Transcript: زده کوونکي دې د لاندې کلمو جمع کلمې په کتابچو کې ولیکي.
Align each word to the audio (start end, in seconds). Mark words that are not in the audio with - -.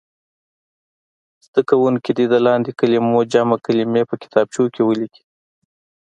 زده 1.45 1.61
کوونکي 1.69 2.11
دې 2.17 2.25
د 2.29 2.35
لاندې 2.47 2.71
کلمو 2.79 3.19
جمع 3.33 3.57
کلمې 3.65 4.03
په 4.09 4.15
کتابچو 4.21 4.63
کې 4.73 4.81
ولیکي. 4.85 5.23